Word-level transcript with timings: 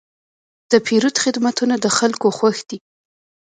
د 0.71 0.73
پیرود 0.85 1.15
خدمتونه 1.23 1.75
د 1.79 1.85
خلکو 1.97 2.27
خوښ 2.37 2.57
دي. 2.69 2.77